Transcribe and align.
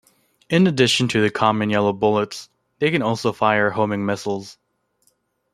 In 0.49 0.65
addition 0.65 1.07
to 1.09 1.21
the 1.21 1.29
common 1.29 1.69
yellow 1.69 1.93
bullets, 1.93 2.49
they 2.79 2.89
can 2.89 3.03
also 3.03 3.31
fire 3.31 3.69
homing 3.69 4.03
missiles. 4.03 4.57